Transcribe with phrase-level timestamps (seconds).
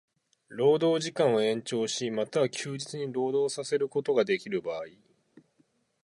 [0.47, 4.85] 労働時間を延長し、又は休日に労働させることができる場合